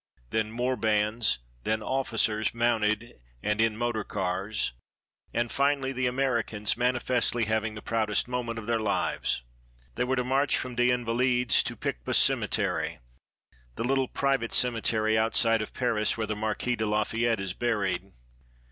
[0.31, 4.73] Then more bands, then officers, mounted and in motor cars,
[5.31, 9.43] and, finally, the Americans, manifestly having the proudest moment of their lives.
[9.93, 12.97] They were to march from des Invalides to Picpus Cemetery,
[13.75, 18.11] the little private cemetery outside of Paris, where the Marquis de Lafayette is buried.